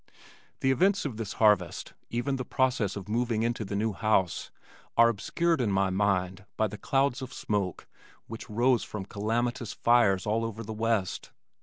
The 0.61 0.71
events 0.71 1.05
of 1.05 1.17
this 1.17 1.33
harvest, 1.33 1.93
even 2.09 2.37
the 2.37 2.43
process 2.43 2.95
of 2.95 3.07
moving 3.07 3.43
into 3.43 3.63
the 3.63 3.75
new 3.75 3.93
house, 3.93 4.49
are 4.97 5.09
obscured 5.09 5.61
in 5.61 5.71
my 5.71 5.91
mind 5.91 6.43
by 6.57 6.65
the 6.65 6.79
clouds 6.79 7.21
of 7.21 7.31
smoke 7.31 7.85
which 8.25 8.49
rose 8.49 8.83
from 8.83 9.05
calamitous 9.05 9.73
fires 9.73 10.25
all 10.25 10.43
over 10.43 10.63
the 10.63 10.73
west. 10.73 11.29